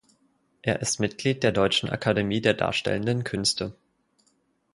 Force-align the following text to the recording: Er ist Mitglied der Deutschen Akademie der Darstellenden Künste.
Er 0.63 0.81
ist 0.81 0.99
Mitglied 0.99 1.43
der 1.43 1.51
Deutschen 1.51 1.87
Akademie 1.87 2.41
der 2.41 2.55
Darstellenden 2.55 3.23
Künste. 3.23 3.75